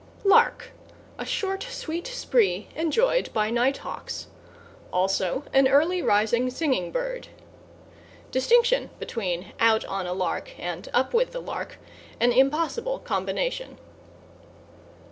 =LARK= 0.23 0.71
A 1.19 1.25
short, 1.27 1.61
sweet 1.61 2.07
spree 2.07 2.67
enjoyed 2.75 3.31
by 3.33 3.51
night 3.51 3.77
hawks. 3.85 4.29
Also, 4.91 5.43
an 5.53 5.67
early 5.67 6.01
rising 6.01 6.49
singing 6.49 6.91
bird. 6.91 7.27
(Dist. 8.31 8.51
bet. 8.71 9.45
"out 9.59 9.85
on 9.85 10.07
a 10.07 10.13
lark," 10.13 10.53
and 10.59 10.89
"up 10.91 11.13
with 11.13 11.33
the 11.33 11.39
lark," 11.39 11.77
an 12.19 12.31
impossible 12.31 12.97
combination). 12.97 13.77